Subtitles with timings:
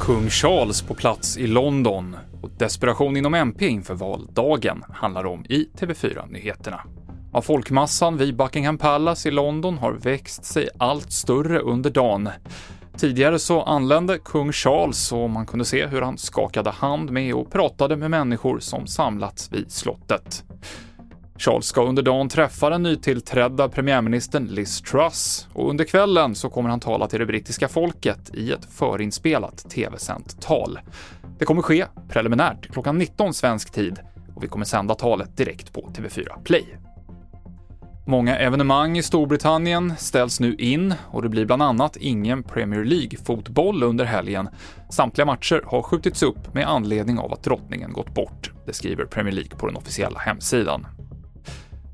[0.00, 5.68] Kung Charles på plats i London och desperation inom MP inför valdagen handlar om i
[5.78, 6.80] TV4-nyheterna.
[7.32, 12.28] Ja, folkmassan vid Buckingham Palace i London har växt sig allt större under dagen.
[12.96, 17.52] Tidigare så anlände kung Charles och man kunde se hur han skakade hand med och
[17.52, 20.44] pratade med människor som samlats vid slottet.
[21.38, 26.70] Charles ska under dagen träffa den nytillträdda premiärministern Liz Truss och under kvällen så kommer
[26.70, 30.78] han tala till det brittiska folket i ett förinspelat tv-sänt tal.
[31.38, 33.98] Det kommer ske preliminärt klockan 19 svensk tid
[34.34, 36.78] och vi kommer sända talet direkt på TV4 Play.
[38.06, 43.82] Många evenemang i Storbritannien ställs nu in och det blir bland annat ingen Premier League-fotboll
[43.82, 44.48] under helgen.
[44.90, 48.50] Samtliga matcher har skjutits upp med anledning av att drottningen gått bort.
[48.66, 50.86] Det skriver Premier League på den officiella hemsidan.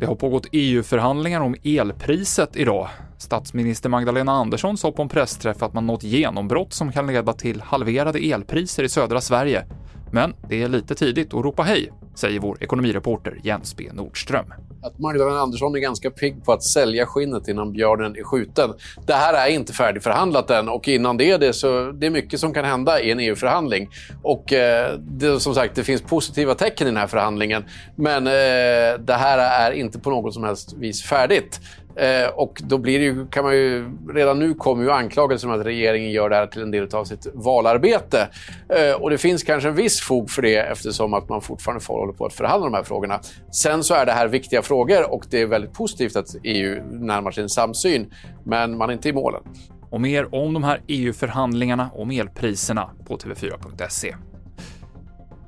[0.00, 2.88] Det har pågått EU-förhandlingar om elpriset idag.
[3.18, 7.60] Statsminister Magdalena Andersson sa på en pressträff att man nått genombrott som kan leda till
[7.60, 9.64] halverade elpriser i södra Sverige.
[10.12, 14.52] Men det är lite tidigt att ropa hej, säger vår ekonomireporter Jens B Nordström.
[14.82, 18.74] Att Magdalena Andersson är ganska pigg på att sälja skinnet innan björnen är skjuten.
[19.06, 22.40] Det här är inte färdigförhandlat än och innan det är det så det är mycket
[22.40, 23.88] som kan hända i en EU-förhandling.
[24.22, 27.64] Och eh, det, som sagt, det finns positiva tecken i den här förhandlingen.
[27.96, 31.60] Men eh, det här är inte på något som helst vis färdigt.
[31.96, 35.66] Eh, och då blir ju, kan man ju, redan nu kommer ju anklagelser om att
[35.66, 38.28] regeringen gör det här till en del av sitt valarbete.
[38.68, 42.12] Eh, och det finns kanske en viss fog för det eftersom att man fortfarande får
[42.12, 43.20] på att förhandla de här frågorna.
[43.52, 47.30] Sen så är det här viktiga frågor och det är väldigt positivt att EU närmar
[47.30, 48.12] sig en samsyn.
[48.44, 49.42] Men man är inte i målen.
[49.90, 54.14] Och mer om de här EU-förhandlingarna om elpriserna på TV4.se.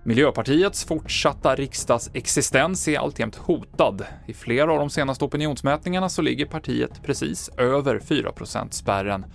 [0.07, 4.05] Miljöpartiets fortsatta riksdagsexistens är alltjämt hotad.
[4.27, 8.33] I flera av de senaste opinionsmätningarna så ligger partiet precis över 4
[8.71, 9.27] spärren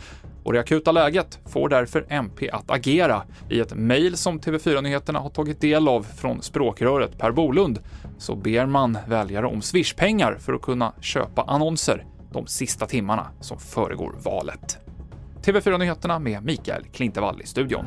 [0.44, 3.22] och det akuta läget får därför MP att agera.
[3.50, 7.80] I ett mejl som TV4 Nyheterna har tagit del av från språkröret Per Bolund
[8.17, 13.60] så ber man väljare om swishpengar för att kunna köpa annonser de sista timmarna som
[13.60, 14.77] föregår valet.
[15.44, 17.86] TV4 Nyheterna med Mikael Klintevall i studion.